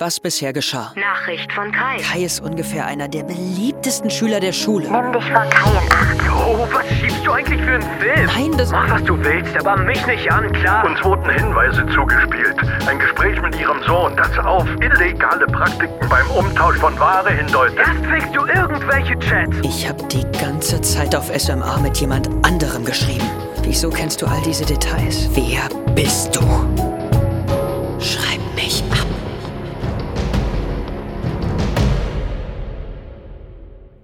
[0.00, 0.92] was bisher geschah.
[0.96, 1.98] Nachricht von Kai.
[1.98, 4.90] Kai ist ungefähr einer der beliebtesten Schüler der Schule.
[4.90, 6.30] Nimm dich vor Kai in Acht.
[6.36, 8.26] Oh, was schiebst du eigentlich für einen Film?
[8.26, 8.72] Nein, das...
[8.72, 10.84] Mach, was du willst, aber mich nicht an, klar?
[10.84, 12.56] Uns wurden Hinweise zugespielt.
[12.88, 17.78] Ein Gespräch mit Ihrem Sohn, das auf illegale Praktiken beim Umtausch von Ware hindeutet.
[17.78, 19.56] Erst kriegst du irgendwelche Chats.
[19.62, 23.30] Ich habe die ganze Zeit auf SMA mit jemand anderem geschrieben.
[23.62, 25.28] Wieso kennst du all diese Details?
[25.34, 26.40] Wer bist du?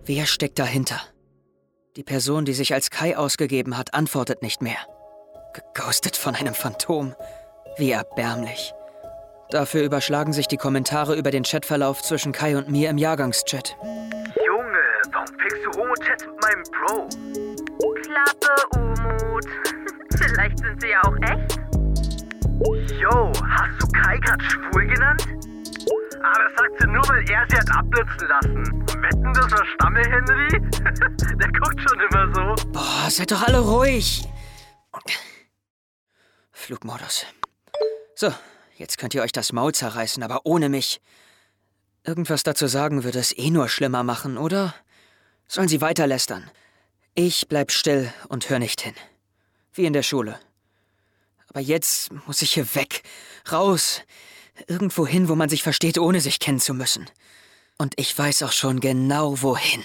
[0.07, 1.01] Wer steckt dahinter?
[1.97, 4.79] Die Person, die sich als Kai ausgegeben hat, antwortet nicht mehr.
[5.53, 7.15] Geghostet von einem Phantom.
[7.77, 8.73] Wie erbärmlich.
[9.51, 13.77] Dafür überschlagen sich die Kommentare über den Chatverlauf zwischen Kai und mir im Jahrgangschat.
[14.47, 14.79] Junge,
[15.13, 17.09] warum pickst du Homo-Chats mit meinem Bro?
[18.03, 19.45] Klappe, Umut.
[20.17, 21.59] Vielleicht sind sie ja auch echt.
[23.01, 25.40] Yo, hast du Kai grad schwul genannt?
[26.23, 29.03] Ah, das sagt sie nur, weil er sie hat abblitzen lassen.
[29.03, 30.49] Wetten, das war Stammel, Henry?
[31.39, 32.69] Der guckt schon immer so.
[32.73, 34.29] Boah, seid doch alle ruhig.
[36.53, 37.25] Flugmodus.
[38.15, 38.35] So,
[38.77, 41.01] jetzt könnt ihr euch das Maul zerreißen, aber ohne mich.
[42.05, 44.75] Irgendwas dazu sagen würde es eh nur schlimmer machen, oder?
[45.49, 46.51] Sollen sie weiter lästern?
[47.15, 48.95] Ich bleib still und hör nicht hin.
[49.73, 50.39] Wie in der Schule.
[51.49, 53.03] Aber jetzt muss ich hier weg.
[53.51, 54.03] Raus.
[54.67, 57.07] Irgendwo hin, wo man sich versteht, ohne sich kennen zu müssen.
[57.79, 59.83] Und ich weiß auch schon genau wohin.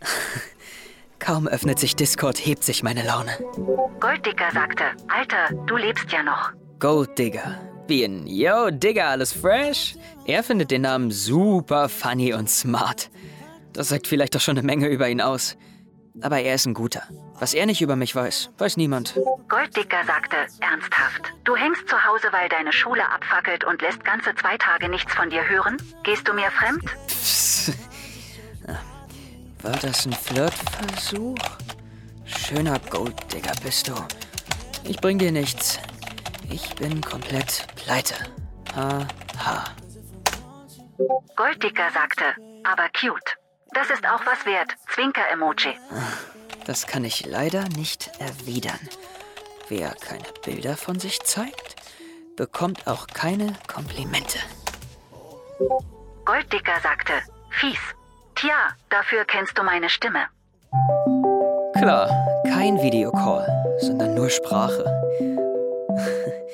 [1.18, 3.38] Kaum öffnet sich Discord, hebt sich meine Laune.
[3.98, 6.52] Golddicker sagte, Alter, du lebst ja noch.
[6.78, 7.60] Gold Digger.
[7.86, 9.94] Wie in Yo, Digger, alles fresh?
[10.26, 13.10] Er findet den Namen super funny und smart.
[13.72, 15.56] Das sagt vielleicht doch schon eine Menge über ihn aus.
[16.22, 17.02] Aber er ist ein guter.
[17.38, 19.14] Was er nicht über mich weiß, weiß niemand.
[19.48, 24.56] Golddicker sagte, ernsthaft, du hängst zu Hause, weil deine Schule abfackelt und lässt ganze zwei
[24.56, 25.76] Tage nichts von dir hören?
[26.04, 26.84] Gehst du mir fremd?
[27.08, 27.72] Psst.
[29.62, 31.36] War das ein Flirtversuch?
[32.26, 33.94] Schöner Golddigger bist du.
[34.84, 35.80] Ich bring dir nichts.
[36.50, 38.14] Ich bin komplett pleite.
[38.76, 39.06] Ha,
[39.38, 39.64] ha.
[41.36, 42.24] Golddicker sagte,
[42.62, 43.36] aber cute.
[43.72, 44.76] Das ist auch was wert.
[44.94, 45.74] Zwinker-Emoji.
[46.66, 48.78] Das kann ich leider nicht erwidern.
[49.68, 51.76] Wer keine Bilder von sich zeigt,
[52.36, 54.38] bekommt auch keine Komplimente.
[56.24, 57.12] Golddicker sagte,
[57.50, 57.78] fies.
[58.36, 60.26] Tja, dafür kennst du meine Stimme.
[61.76, 62.08] Klar,
[62.44, 63.46] kein Videocall,
[63.80, 64.84] sondern nur Sprache.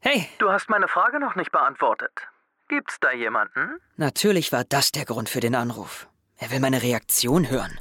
[0.00, 2.12] hey, Du hast meine Frage noch nicht beantwortet.
[2.68, 3.78] Gibt's da jemanden?
[3.96, 6.06] natürlich war das der Grund für den Anruf.
[6.42, 7.78] Er will meine Reaktion hören.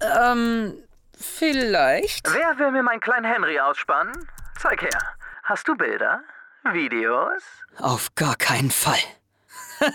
[0.00, 0.82] Ähm,
[1.14, 2.26] vielleicht?
[2.32, 4.14] Wer will mir meinen kleinen Henry ausspannen?
[4.58, 4.98] Zeig her.
[5.42, 6.22] Hast du Bilder?
[6.72, 7.42] Videos?
[7.78, 8.98] Auf gar keinen Fall.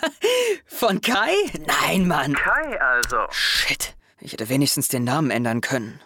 [0.68, 1.34] Von Kai?
[1.66, 2.36] Nein, Mann.
[2.36, 3.26] Kai also.
[3.32, 3.96] Shit.
[4.20, 6.00] Ich hätte wenigstens den Namen ändern können.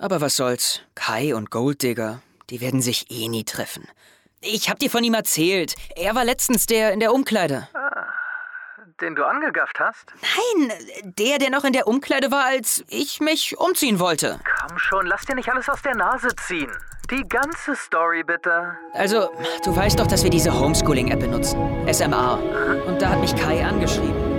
[0.00, 0.80] Aber was soll's?
[0.96, 3.86] Kai und Golddigger, die werden sich eh nie treffen.
[4.40, 5.76] Ich hab dir von ihm erzählt.
[5.94, 7.68] Er war letztens der in der Umkleide.
[9.00, 10.12] Den du angegafft hast?
[10.20, 10.72] Nein,
[11.04, 14.40] der, der noch in der Umkleide war, als ich mich umziehen wollte.
[14.60, 16.70] Komm schon, lass dir nicht alles aus der Nase ziehen.
[17.10, 18.76] Die ganze Story bitte.
[18.92, 19.30] Also,
[19.64, 21.58] du weißt doch, dass wir diese Homeschooling-App benutzen.
[21.92, 22.34] SMA.
[22.86, 24.29] Und da hat mich Kai angeschrieben.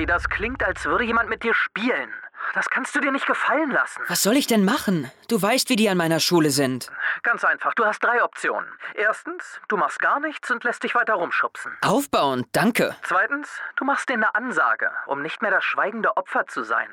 [0.00, 2.10] Henry, das klingt, als würde jemand mit dir spielen.
[2.54, 4.00] Das kannst du dir nicht gefallen lassen.
[4.08, 5.10] Was soll ich denn machen?
[5.28, 6.90] Du weißt, wie die an meiner Schule sind.
[7.22, 8.66] Ganz einfach, du hast drei Optionen.
[8.94, 11.72] Erstens, du machst gar nichts und lässt dich weiter rumschubsen.
[11.82, 12.96] Aufbauend, danke.
[13.02, 16.88] Zweitens, du machst denen eine Ansage, um nicht mehr das schweigende Opfer zu sein.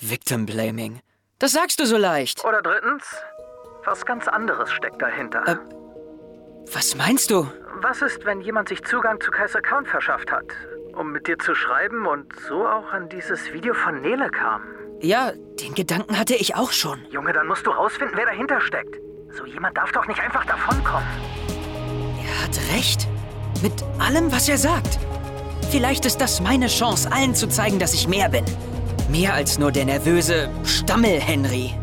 [0.00, 1.00] Victim Blaming.
[1.38, 2.44] Das sagst du so leicht.
[2.44, 3.04] Oder drittens,
[3.84, 5.46] was ganz anderes steckt dahinter.
[5.46, 5.56] Äh.
[6.72, 7.48] Was meinst du?
[7.76, 10.44] Was ist, wenn jemand sich Zugang zu Kais Account verschafft hat,
[10.98, 14.62] um mit dir zu schreiben und so auch an dieses Video von Nele kam?
[15.00, 17.00] Ja, den Gedanken hatte ich auch schon.
[17.10, 18.96] Junge, dann musst du rausfinden, wer dahinter steckt.
[19.30, 21.06] So jemand darf doch nicht einfach davonkommen.
[22.20, 23.06] Er hat recht.
[23.62, 24.98] Mit allem, was er sagt.
[25.70, 28.44] Vielleicht ist das meine Chance, allen zu zeigen, dass ich mehr bin.
[29.08, 31.74] Mehr als nur der nervöse Stammel-Henry.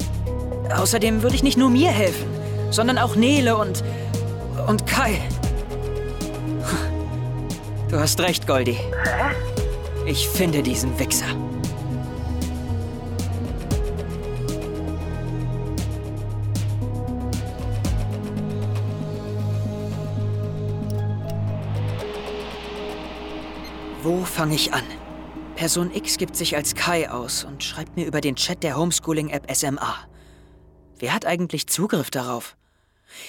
[0.75, 2.27] Außerdem würde ich nicht nur mir helfen,
[2.69, 3.83] sondern auch Nele und.
[4.67, 5.21] und Kai.
[7.95, 8.73] Du hast recht, Goldie.
[8.73, 9.35] Hä?
[10.05, 11.27] Ich finde diesen Wichser.
[24.03, 24.83] Wo fange ich an?
[25.55, 29.49] Person X gibt sich als Kai aus und schreibt mir über den Chat der Homeschooling-App
[29.55, 29.95] SMA.
[30.99, 32.57] Wer hat eigentlich Zugriff darauf?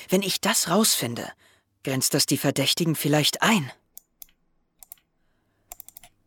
[0.09, 1.29] Wenn ich das rausfinde,
[1.85, 3.71] grenzt das die Verdächtigen vielleicht ein.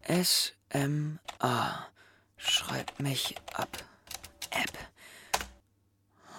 [0.09, 1.88] SMA.
[2.38, 3.77] Schreibt mich ab.
[4.51, 4.71] App.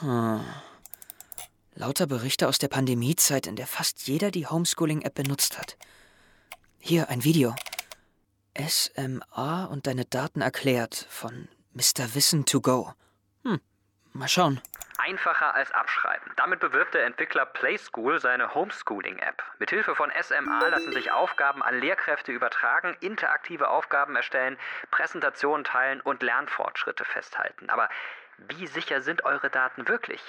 [0.00, 0.44] Hm.
[1.75, 5.76] Lauter Berichte aus der Pandemiezeit, in der fast jeder die Homeschooling-App benutzt hat.
[6.78, 7.55] Hier ein Video.
[8.58, 12.14] SMA und deine Daten erklärt von Mr.
[12.14, 12.93] Wissen to go.
[13.44, 13.61] Hm,
[14.12, 14.61] mal schauen.
[15.00, 16.31] Einfacher als abschreiben.
[16.37, 19.43] Damit bewirbt der Entwickler PlaySchool seine Homeschooling-App.
[19.58, 24.58] Mithilfe von SMA lassen sich Aufgaben an Lehrkräfte übertragen, interaktive Aufgaben erstellen,
[24.91, 27.70] Präsentationen teilen und Lernfortschritte festhalten.
[27.70, 27.88] Aber
[28.37, 30.23] wie sicher sind eure Daten wirklich?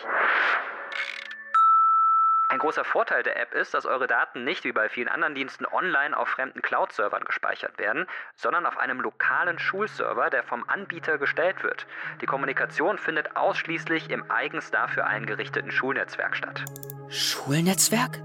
[2.52, 5.66] Ein großer Vorteil der App ist, dass eure Daten nicht wie bei vielen anderen Diensten
[5.66, 8.06] online auf fremden Cloud-Servern gespeichert werden,
[8.36, 11.88] sondern auf einem lokalen Schulserver, der vom Anbieter gestellt wird.
[12.20, 16.66] Die Kommunikation findet ausschließlich im eigens dafür eingerichteten Schulnetzwerk statt.
[17.08, 18.20] Schulnetzwerk?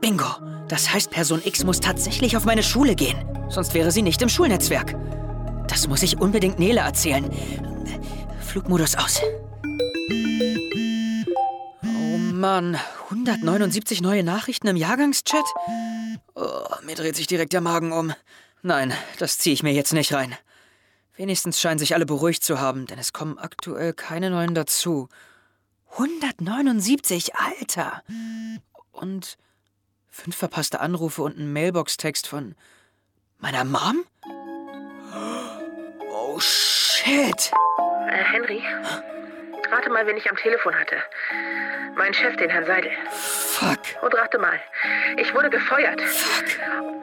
[0.00, 0.64] Bingo!
[0.68, 3.22] Das heißt, Person X muss tatsächlich auf meine Schule gehen.
[3.50, 4.94] Sonst wäre sie nicht im Schulnetzwerk.
[5.68, 7.30] Das muss ich unbedingt Nele erzählen.
[8.40, 9.20] Flugmodus aus.
[11.84, 12.78] Oh Mann,
[13.10, 15.44] 179 neue Nachrichten im Jahrgangschat?
[16.36, 18.14] Oh, mir dreht sich direkt der Magen um.
[18.62, 20.36] Nein, das ziehe ich mir jetzt nicht rein.
[21.16, 25.08] Wenigstens scheinen sich alle beruhigt zu haben, denn es kommen aktuell keine neuen dazu.
[25.94, 28.04] 179, Alter!
[28.92, 29.38] Und
[30.08, 32.54] fünf verpasste Anrufe und ein Mailbox-Text von
[33.38, 34.04] meiner Mom?
[36.12, 37.50] Oh shit!
[38.06, 38.62] Äh, Henry,
[39.68, 40.96] rate mal, wen ich am Telefon hatte.
[41.96, 42.90] Mein Chef, den Herrn Seidel.
[43.10, 43.78] Fuck.
[44.02, 44.58] Und rate mal,
[45.16, 46.00] ich wurde gefeuert.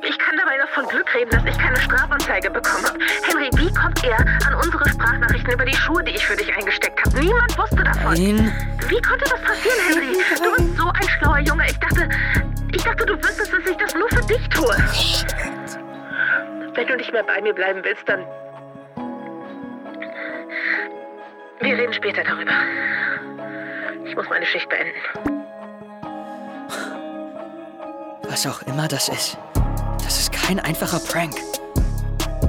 [0.01, 2.99] Ich kann dabei noch von Glück reden, dass ich keine Strafanzeige bekommen habe.
[3.23, 7.05] Henry, wie kommt er an unsere Sprachnachrichten über die Schuhe, die ich für dich eingesteckt
[7.05, 7.19] habe?
[7.19, 8.13] Niemand wusste davon.
[8.13, 8.77] Nein.
[8.87, 10.17] Wie konnte das passieren, Henry?
[10.43, 11.65] Du bist so ein schlauer Junge.
[11.67, 12.09] Ich dachte,
[12.71, 14.75] ich dachte, du wüsstest, dass ich das nur für dich tue.
[16.73, 18.25] Wenn du nicht mehr bei mir bleiben willst, dann...
[21.59, 22.53] Wir reden später darüber.
[24.07, 24.95] Ich muss meine Schicht beenden.
[28.23, 29.37] Was auch immer das ist.
[30.03, 31.35] Das ist kein einfacher Prank.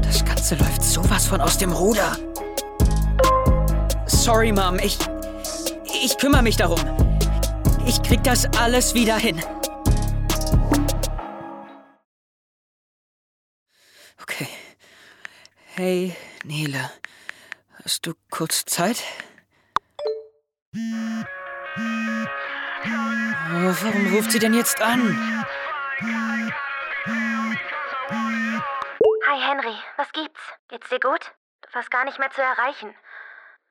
[0.03, 2.17] Das Ganze läuft sowas von aus dem Ruder.
[4.07, 4.79] Sorry, Mom.
[4.79, 4.99] Ich.
[6.05, 6.81] Ich kümmere mich darum.
[7.87, 9.43] Ich krieg das alles wieder hin.
[14.23, 14.49] Okay.
[15.75, 16.15] Hey,
[16.45, 16.91] Nele.
[17.83, 19.03] Hast du kurz Zeit?
[23.81, 25.45] Warum ruft sie denn jetzt an?
[29.27, 30.41] Hi Henry, was gibt's?
[30.69, 31.33] Geht's dir gut?
[31.63, 32.95] Du warst gar nicht mehr zu erreichen.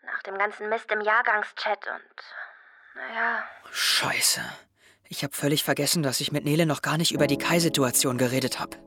[0.03, 2.95] Nach dem ganzen Mist im Jahrgangschat und.
[2.95, 3.43] Naja.
[3.71, 4.41] Scheiße.
[5.09, 8.59] Ich habe völlig vergessen, dass ich mit Nele noch gar nicht über die Kai-Situation geredet
[8.59, 8.77] habe.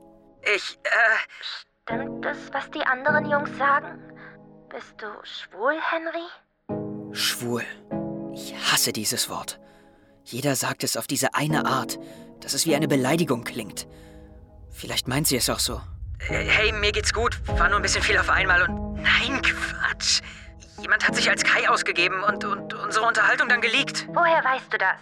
[0.55, 1.17] Ich, äh.
[1.83, 3.99] Stimmt es, was die anderen Jungs sagen?
[4.69, 7.13] Bist du schwul, Henry?
[7.13, 7.65] Schwul.
[8.33, 9.59] Ich hasse dieses Wort.
[10.23, 11.99] Jeder sagt es auf diese eine Art,
[12.41, 13.87] dass es wie eine Beleidigung klingt.
[14.69, 15.81] Vielleicht meint sie es auch so.
[16.19, 17.39] Hey, mir geht's gut.
[17.57, 19.01] War nur ein bisschen viel auf einmal und.
[19.01, 20.21] Nein, Quatsch.
[20.79, 24.07] Jemand hat sich als Kai ausgegeben und, und unsere Unterhaltung dann geleakt.
[24.13, 24.97] Woher weißt du das?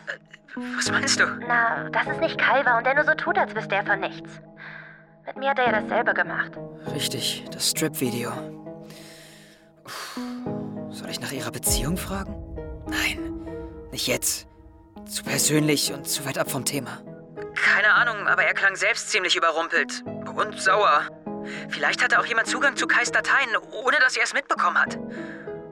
[0.77, 1.25] Was meinst du?
[1.47, 3.99] Na, dass es nicht Kai war und der nur so tut, als wüsste er von
[3.99, 4.29] nichts.
[5.25, 6.51] Mit mir hat er ja dasselbe gemacht.
[6.93, 8.31] Richtig, das Strip-Video.
[10.89, 12.35] Soll ich nach ihrer Beziehung fragen?
[12.89, 13.45] Nein,
[13.91, 14.47] nicht jetzt.
[15.07, 17.01] Zu persönlich und zu weit ab vom Thema.
[17.55, 20.03] Keine Ahnung, aber er klang selbst ziemlich überrumpelt.
[20.35, 21.07] Und sauer.
[21.69, 24.97] Vielleicht hatte auch jemand Zugang zu Kais Dateien, ohne dass er es mitbekommen hat.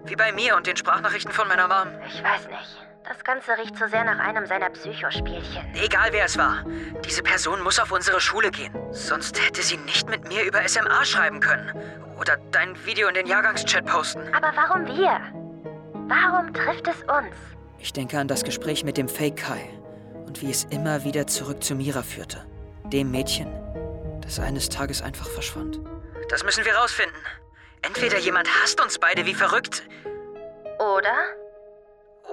[0.06, 1.94] Wie bei mir und den Sprachnachrichten von meiner Mom.
[2.08, 2.88] Ich weiß nicht.
[3.08, 5.74] Das Ganze riecht so sehr nach einem seiner Psychospielchen.
[5.76, 6.66] Egal wer es war.
[7.06, 8.74] Diese Person muss auf unsere Schule gehen.
[8.92, 11.72] Sonst hätte sie nicht mit mir über SMA schreiben können.
[12.20, 14.34] Oder dein Video in den Jahrgangschat posten.
[14.34, 15.22] Aber warum wir?
[16.08, 17.36] Warum trifft es uns?
[17.80, 19.70] Ich denke an das Gespräch mit dem Fake Kai
[20.26, 22.46] und wie es immer wieder zurück zu Mira führte.
[22.86, 23.52] Dem Mädchen,
[24.22, 25.80] das eines Tages einfach verschwand.
[26.30, 27.18] Das müssen wir rausfinden.
[27.82, 29.84] Entweder jemand hasst uns beide wie verrückt,
[30.80, 31.14] Oder?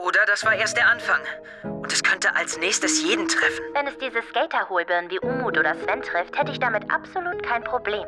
[0.04, 1.20] oder das war erst der Anfang.
[1.62, 3.64] Und es könnte als nächstes jeden treffen.
[3.72, 8.04] Wenn es diese Skater-Hohlbirnen wie Umut oder Sven trifft, hätte ich damit absolut kein Problem.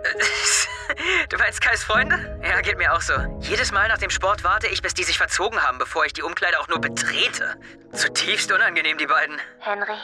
[1.28, 2.38] Du meinst Kais Freunde?
[2.42, 3.12] Ja, geht mir auch so.
[3.40, 6.22] Jedes Mal nach dem Sport warte ich, bis die sich verzogen haben, bevor ich die
[6.22, 7.56] Umkleide auch nur betrete.
[7.92, 9.36] Zutiefst unangenehm, die beiden.
[9.60, 9.98] Henry,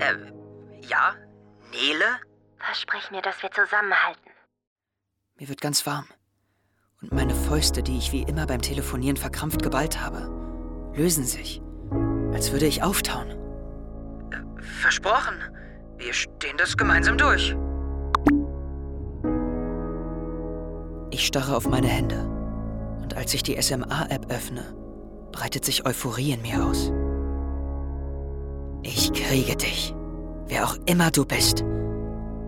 [0.00, 0.14] Äh,
[0.86, 1.14] ja?
[1.70, 2.04] Nele?
[2.58, 4.30] versprich mir, dass wir zusammenhalten.
[5.38, 6.06] Mir wird ganz warm.
[7.00, 10.28] Und meine Fäuste, die ich wie immer beim Telefonieren verkrampft geballt habe,
[10.94, 11.60] lösen sich,
[12.32, 13.30] als würde ich auftauen.
[14.30, 15.42] Äh, versprochen.
[15.96, 17.56] Wir stehen das gemeinsam durch.
[21.12, 22.26] Ich starre auf meine Hände.
[23.02, 24.62] Und als ich die SMA-App öffne,
[25.30, 26.90] breitet sich Euphorie in mir aus.
[28.82, 29.94] Ich kriege dich.
[30.48, 31.64] Wer auch immer du bist.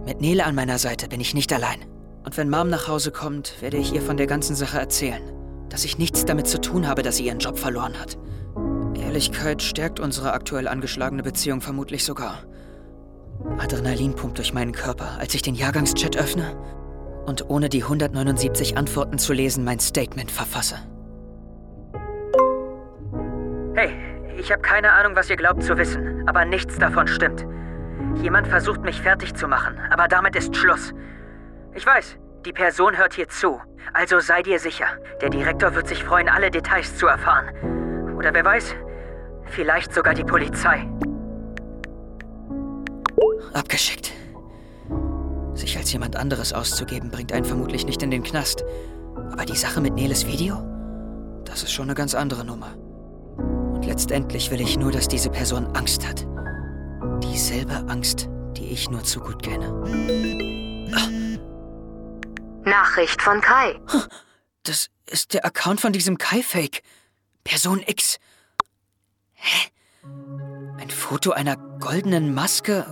[0.06, 1.85] Mit Nele an meiner Seite bin ich nicht allein.
[2.25, 5.23] Und wenn Mom nach Hause kommt, werde ich ihr von der ganzen Sache erzählen.
[5.68, 8.16] Dass ich nichts damit zu tun habe, dass sie ihren Job verloren hat.
[8.99, 12.44] Ehrlichkeit stärkt unsere aktuell angeschlagene Beziehung vermutlich sogar.
[13.59, 16.56] Adrenalin pumpt durch meinen Körper, als ich den Jahrgangschat öffne
[17.26, 20.76] und ohne die 179 Antworten zu lesen mein Statement verfasse.
[23.75, 23.90] Hey,
[24.38, 27.47] ich habe keine Ahnung, was ihr glaubt zu wissen, aber nichts davon stimmt.
[28.23, 30.93] Jemand versucht mich fertig zu machen, aber damit ist Schluss.
[31.75, 33.61] Ich weiß, die Person hört hier zu,
[33.93, 34.87] also sei dir sicher,
[35.21, 38.14] der Direktor wird sich freuen, alle Details zu erfahren.
[38.16, 38.75] Oder wer weiß,
[39.47, 40.88] vielleicht sogar die Polizei.
[43.52, 44.12] Abgeschickt.
[45.54, 48.64] Sich als jemand anderes auszugeben, bringt einen vermutlich nicht in den Knast.
[49.32, 50.62] Aber die Sache mit Neles Video?
[51.44, 52.76] Das ist schon eine ganz andere Nummer.
[53.37, 56.26] Und letztendlich will ich nur, dass diese Person Angst hat.
[57.23, 59.73] Dieselbe Angst, die ich nur zu gut kenne.
[62.64, 63.78] Nachricht von Kai.
[64.62, 66.82] Das ist der Account von diesem Kai-Fake.
[67.44, 68.18] Person X.
[69.34, 69.68] Hä?
[70.78, 72.87] Ein Foto einer goldenen Maske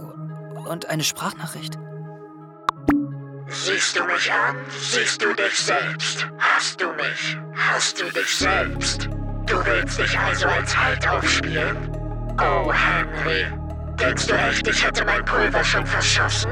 [0.68, 1.78] und eine Sprachnachricht.
[3.52, 4.56] Siehst du mich an?
[4.80, 6.26] Siehst du dich selbst?
[6.38, 7.36] Hast du mich?
[7.54, 9.10] Hast du dich selbst?
[9.44, 11.76] Du willst dich also als Halt aufspielen?
[12.40, 13.46] Oh, Henry.
[14.00, 16.50] Denkst du echt, ich hätte mein Pulver schon verschossen?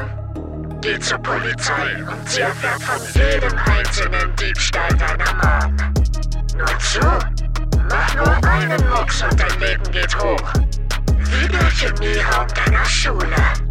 [0.83, 5.77] Geh zur Polizei und sie erfährt von jedem einzelnen Diebstahl deiner Mom.
[6.55, 7.01] Nur zu.
[7.89, 10.53] Mach nur einen Mucks und dein Leben geht hoch.
[11.17, 13.70] Wie der Chemieraum deiner Schule.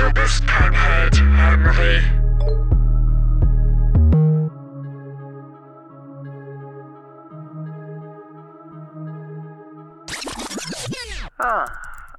[0.00, 2.02] Du bist kein Held, Henry.
[11.36, 11.66] Ah,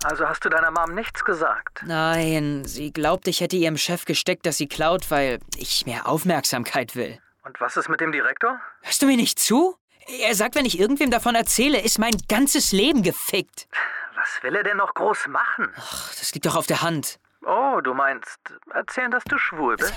[0.04, 1.82] also hast du deiner Mom nichts gesagt?
[1.84, 6.96] Nein, sie glaubt, ich hätte ihrem Chef gesteckt, dass sie klaut, weil ich mehr Aufmerksamkeit
[6.96, 7.20] will.
[7.44, 8.60] Und was ist mit dem Direktor?
[8.82, 9.76] Hörst du mir nicht zu?
[10.22, 13.68] Er sagt, wenn ich irgendwem davon erzähle, ist mein ganzes Leben gefickt.
[14.16, 15.74] Was will er denn noch groß machen?
[15.78, 17.20] Ach, das liegt doch auf der Hand.
[17.46, 18.40] Oh, du meinst
[18.74, 19.94] erzählen, dass du schwul bist?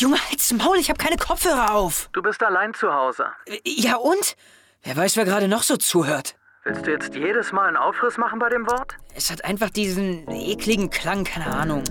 [0.00, 2.08] Junge, halt's Maul, ich habe keine Kopfhörer auf.
[2.12, 3.26] Du bist allein zu Hause.
[3.64, 4.36] Ja und?
[4.82, 6.36] Wer weiß, wer gerade noch so zuhört.
[6.64, 8.96] Willst du jetzt jedes Mal einen Aufriss machen bei dem Wort?
[9.16, 11.82] Es hat einfach diesen ekligen Klang, keine Ahnung.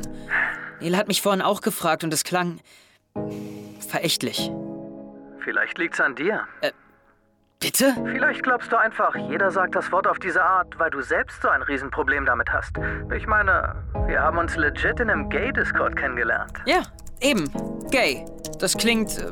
[0.79, 2.61] Nele hat mich vorhin auch gefragt und es klang
[3.89, 4.49] verächtlich.
[5.43, 6.47] Vielleicht liegt's an dir.
[6.61, 6.71] Äh,
[7.61, 7.95] bitte?
[8.11, 11.47] Vielleicht glaubst du einfach, jeder sagt das Wort auf diese Art, weil du selbst so
[11.47, 12.75] ein Riesenproblem damit hast.
[13.15, 13.75] Ich meine,
[14.07, 16.51] wir haben uns legit in einem Gay-Discord kennengelernt.
[16.65, 16.81] Ja,
[17.21, 17.49] eben.
[17.91, 18.25] Gay.
[18.59, 19.31] Das klingt äh,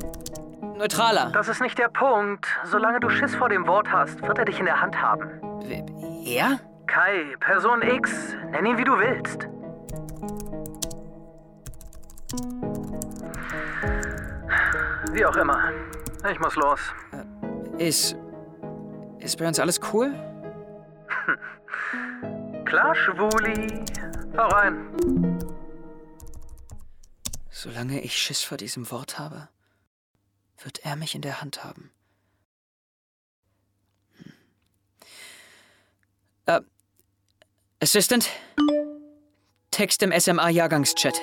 [0.77, 1.31] neutraler.
[1.33, 2.47] Das ist nicht der Punkt.
[2.63, 5.29] Solange du Schiss vor dem Wort hast, wird er dich in der Hand haben.
[6.23, 6.59] Er?
[6.87, 9.47] Kai, Person X, nenn ihn wie du willst.
[15.11, 15.71] Wie auch immer.
[16.31, 16.93] Ich muss los.
[17.79, 18.15] Ist.
[19.19, 20.13] Ist bei uns alles cool?
[22.65, 23.85] Klar, Schwuli.
[24.37, 25.39] Hau rein.
[27.49, 29.47] Solange ich Schiss vor diesem Wort habe,
[30.61, 31.91] wird er mich in der Hand haben.
[34.17, 34.33] Hm.
[36.45, 36.61] Äh,
[37.81, 38.29] Assistant?
[39.71, 41.19] Text im SMA-Jahrgangschat.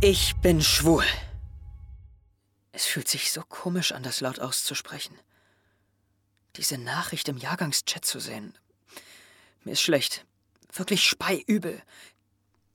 [0.00, 1.04] Ich bin schwul.
[2.70, 5.18] Es fühlt sich so komisch an, das laut auszusprechen.
[6.54, 8.56] Diese Nachricht im Jahrgangschat zu sehen.
[9.64, 10.24] Mir ist schlecht.
[10.72, 11.82] Wirklich speiübel.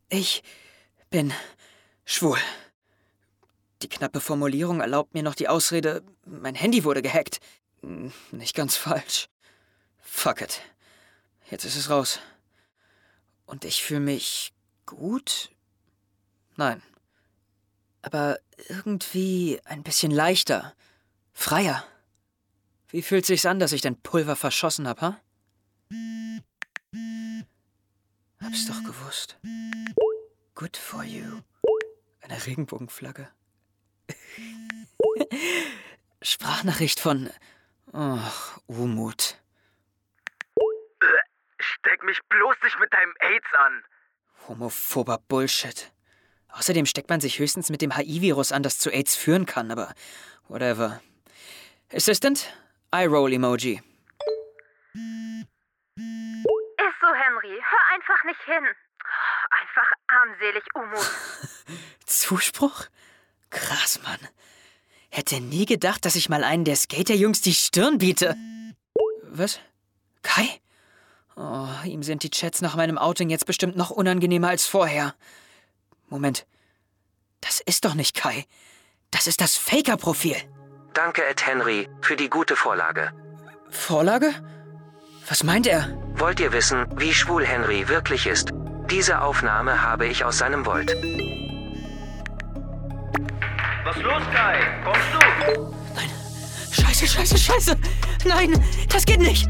[0.09, 0.43] Ich
[1.09, 1.33] bin
[2.03, 2.39] schwul.
[3.81, 7.39] Die knappe Formulierung erlaubt mir noch die Ausrede, mein Handy wurde gehackt.
[8.31, 9.29] Nicht ganz falsch.
[10.01, 10.61] Fuck it.
[11.49, 12.19] Jetzt ist es raus.
[13.45, 14.53] Und ich fühle mich
[14.85, 15.51] gut?
[16.57, 16.83] Nein.
[18.03, 18.37] Aber
[18.69, 20.75] irgendwie ein bisschen leichter,
[21.33, 21.83] freier.
[22.89, 25.19] Wie fühlt sich's an, dass ich dein Pulver verschossen hab, ha?
[28.41, 29.39] Hab's doch gewusst.
[30.53, 31.41] Good for you.
[32.21, 33.29] Eine Regenbogenflagge.
[36.21, 37.31] Sprachnachricht von
[37.93, 39.39] Ach, Umut.
[41.59, 43.83] Steck mich bloß nicht mit deinem AIDS an.
[44.47, 45.91] Homophober Bullshit.
[46.53, 49.93] Außerdem steckt man sich höchstens mit dem HIV-Virus an, das zu AIDS führen kann, aber
[50.47, 51.01] whatever.
[51.91, 52.53] Assistant,
[52.91, 53.81] Eye-Roll-Emoji.
[55.95, 57.59] Ist so, Henry.
[57.59, 58.63] Hör einfach nicht hin.
[59.49, 61.11] Einfach armselig, Umut.
[62.05, 62.85] Zuspruch?
[63.49, 64.19] Krass, Mann.
[65.09, 68.35] Hätte nie gedacht, dass ich mal einen der Skaterjungs die Stirn biete.
[69.23, 69.59] Was?
[70.21, 70.47] Kai?
[71.35, 75.15] Oh, ihm sind die Chats nach meinem Outing jetzt bestimmt noch unangenehmer als vorher.
[76.13, 76.45] Moment.
[77.41, 78.45] Das ist doch nicht Kai.
[79.09, 80.35] Das ist das Faker-Profil.
[80.93, 83.11] Danke, Ed Henry, für die gute Vorlage.
[83.71, 84.29] Vorlage?
[85.27, 85.81] Was meint er?
[86.13, 88.49] Wollt ihr wissen, wie schwul Henry wirklich ist?
[88.91, 90.95] Diese Aufnahme habe ich aus seinem Volt.
[93.83, 94.57] Was los, Kai?
[94.83, 95.19] Kommst du?
[95.95, 96.09] Nein.
[96.71, 97.75] Scheiße, scheiße, scheiße.
[98.25, 99.49] Nein, das geht nicht.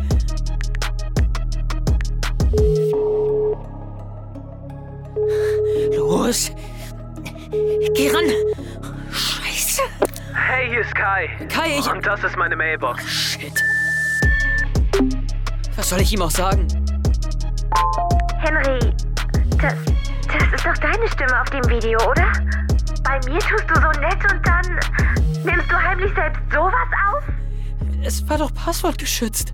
[6.34, 6.52] Los.
[7.94, 8.26] Geh ran.
[9.12, 9.84] Scheiße.
[10.34, 11.30] Hey, hier ist Kai.
[11.48, 11.88] Kai, ich...
[11.88, 13.04] Und das ist meine Mailbox.
[13.06, 13.54] Shit.
[15.76, 16.68] Was soll ich ihm auch sagen?
[18.40, 18.80] Henry,
[19.62, 19.76] das,
[20.28, 22.32] das ist doch deine Stimme auf dem Video, oder?
[23.04, 24.80] Bei mir tust du so nett und dann
[25.46, 27.24] nimmst du heimlich selbst sowas auf?
[28.04, 29.54] Es war doch passwortgeschützt.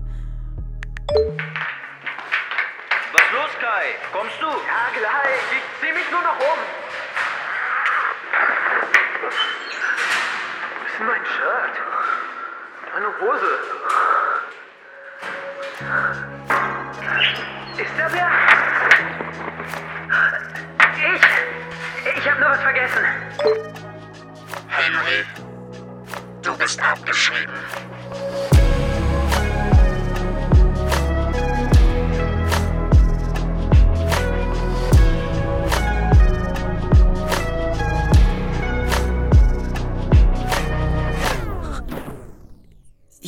[3.80, 3.94] Kai?
[4.12, 4.46] Kommst du?
[4.46, 5.40] Ja, gleich.
[5.52, 6.58] Ich zieh mich nur noch um.
[10.76, 11.74] Wo ist denn mein Shirt?
[12.92, 13.50] Meine Hose.
[17.78, 18.30] Ist er wer?
[21.14, 22.18] Ich.
[22.18, 23.04] Ich hab nur was vergessen.
[24.68, 25.24] Henry,
[26.42, 27.54] du bist abgeschrieben.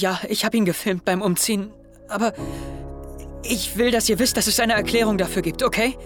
[0.02, 1.70] Ja, ich habe ihn gefilmt beim Umziehen,
[2.08, 2.32] aber
[3.44, 5.96] ich will, dass ihr wisst, dass es eine Erklärung dafür gibt, okay?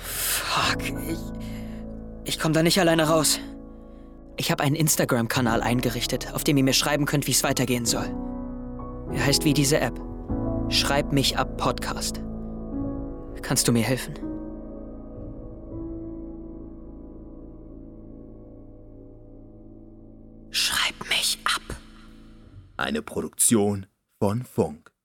[0.00, 1.18] Fuck, ich,
[2.24, 3.38] ich komme da nicht alleine raus.
[4.36, 8.12] Ich habe einen Instagram-Kanal eingerichtet, auf dem ihr mir schreiben könnt, wie es weitergehen soll.
[9.12, 9.94] Er heißt wie diese App.
[10.68, 12.20] Schreib mich ab Podcast.
[13.42, 14.14] Kannst du mir helfen?
[22.78, 23.86] Eine Produktion
[24.18, 24.95] von Funk.